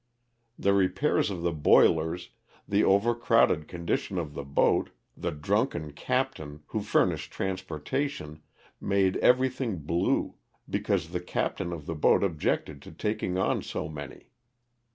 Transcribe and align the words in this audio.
The 0.57 0.73
repairs 0.73 1.29
of 1.29 1.43
the 1.43 1.51
boilers, 1.51 2.31
the 2.67 2.83
overcrowded 2.83 3.67
condi 3.67 3.99
tion 3.99 4.17
of 4.17 4.33
the 4.33 4.43
boat, 4.43 4.89
the 5.15 5.29
drunken 5.29 5.91
captain, 5.93 6.63
who 6.69 6.81
furnished 6.81 7.31
transportation— 7.31 8.41
made 8.81 9.17
everything 9.17 9.77
blue— 9.81 10.33
because 10.67 11.09
the 11.09 11.21
captain 11.21 11.71
of 11.71 11.85
the 11.85 11.93
boat 11.93 12.23
objected 12.23 12.81
to 12.81 12.91
taking 12.91 13.37
on 13.37 13.61
so 13.61 13.87
many. 13.87 14.31